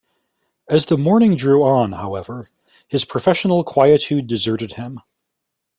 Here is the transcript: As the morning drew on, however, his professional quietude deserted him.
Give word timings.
As 0.67 0.87
the 0.87 0.97
morning 0.97 1.35
drew 1.35 1.61
on, 1.63 1.91
however, 1.91 2.43
his 2.87 3.05
professional 3.05 3.63
quietude 3.63 4.25
deserted 4.25 4.73
him. 4.73 4.99